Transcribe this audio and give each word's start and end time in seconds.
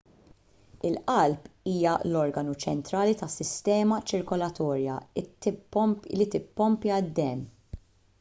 il-qalb 0.87 1.43
hija 1.73 1.91
l-organu 2.11 2.55
ċentrali 2.63 3.13
tas-sistema 3.19 3.99
ċirkolatorja 4.13 4.95
li 5.19 6.29
tippompja 6.37 6.99
d-demm 7.11 7.45